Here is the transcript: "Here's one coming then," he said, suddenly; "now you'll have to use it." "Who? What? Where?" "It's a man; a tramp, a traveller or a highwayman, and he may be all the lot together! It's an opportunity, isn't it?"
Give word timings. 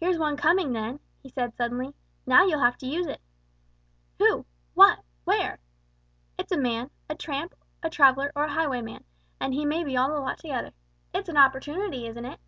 "Here's 0.00 0.18
one 0.18 0.36
coming 0.36 0.74
then," 0.74 1.00
he 1.22 1.30
said, 1.30 1.54
suddenly; 1.56 1.94
"now 2.26 2.44
you'll 2.44 2.60
have 2.60 2.76
to 2.76 2.86
use 2.86 3.06
it." 3.06 3.22
"Who? 4.18 4.44
What? 4.74 5.02
Where?" 5.24 5.58
"It's 6.36 6.52
a 6.52 6.58
man; 6.58 6.90
a 7.08 7.14
tramp, 7.14 7.54
a 7.82 7.88
traveller 7.88 8.30
or 8.36 8.44
a 8.44 8.52
highwayman, 8.52 9.02
and 9.40 9.54
he 9.54 9.64
may 9.64 9.82
be 9.82 9.96
all 9.96 10.10
the 10.10 10.20
lot 10.20 10.40
together! 10.40 10.72
It's 11.14 11.30
an 11.30 11.38
opportunity, 11.38 12.06
isn't 12.06 12.26
it?" 12.26 12.38